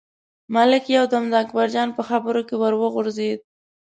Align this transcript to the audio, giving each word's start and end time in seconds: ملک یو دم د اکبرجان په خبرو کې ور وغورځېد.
ملک 0.55 0.83
یو 0.97 1.05
دم 1.11 1.23
د 1.29 1.33
اکبرجان 1.43 1.89
په 1.97 2.01
خبرو 2.09 2.41
کې 2.47 2.55
ور 2.61 2.73
وغورځېد. 2.77 3.39